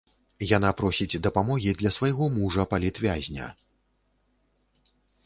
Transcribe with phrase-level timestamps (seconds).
[0.57, 3.51] Яна просіць дапамогі для свайго мужа-палітвязня.